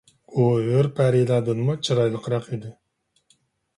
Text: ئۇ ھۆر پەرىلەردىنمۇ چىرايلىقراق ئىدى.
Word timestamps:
ئۇ 0.37 0.45
ھۆر 0.67 0.89
پەرىلەردىنمۇ 0.99 1.75
چىرايلىقراق 1.89 2.49
ئىدى. 2.57 2.73